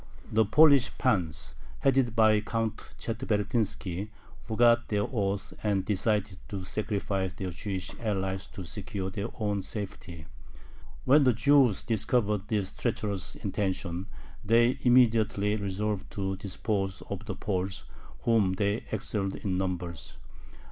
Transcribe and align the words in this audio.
The 0.31 0.45
Polish 0.45 0.97
pans, 0.97 1.53
headed 1.81 2.15
by 2.15 2.41
Count 2.41 2.95
Chetvertinski, 2.97 4.09
forgot 4.41 4.87
their 4.87 5.03
oath, 5.03 5.53
and 5.61 5.85
decided 5.85 6.39
to 6.49 6.65
sacrifice 6.65 7.33
their 7.33 7.51
Jewish 7.51 7.91
allies 7.99 8.47
to 8.47 8.65
secure 8.65 9.11
their 9.11 9.27
own 9.35 9.61
safety. 9.61 10.25
When 11.05 11.23
the 11.23 11.33
Jews 11.33 11.83
discovered 11.83 12.47
this 12.47 12.71
treacherous 12.71 13.35
intention, 13.35 14.07
they 14.43 14.79
immediately 14.81 15.55
resolved 15.55 16.09
to 16.13 16.35
dispose 16.35 17.03
of 17.03 17.25
the 17.27 17.35
Poles, 17.35 17.83
whom 18.23 18.53
they 18.53 18.83
excelled 18.91 19.35
in 19.35 19.55
numbers. 19.55 20.17